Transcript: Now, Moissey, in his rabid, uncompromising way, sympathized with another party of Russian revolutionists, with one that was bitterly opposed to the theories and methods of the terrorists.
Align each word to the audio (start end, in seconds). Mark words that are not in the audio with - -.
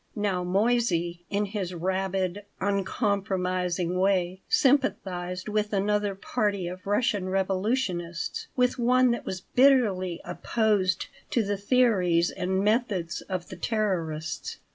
Now, 0.15 0.43
Moissey, 0.43 1.19
in 1.29 1.45
his 1.45 1.75
rabid, 1.75 2.43
uncompromising 2.59 3.99
way, 3.99 4.41
sympathized 4.49 5.47
with 5.47 5.73
another 5.73 6.15
party 6.15 6.67
of 6.67 6.87
Russian 6.87 7.29
revolutionists, 7.29 8.47
with 8.55 8.79
one 8.79 9.11
that 9.11 9.27
was 9.27 9.41
bitterly 9.41 10.19
opposed 10.25 11.05
to 11.29 11.43
the 11.43 11.55
theories 11.55 12.31
and 12.31 12.63
methods 12.63 13.21
of 13.29 13.49
the 13.49 13.55
terrorists. 13.55 14.57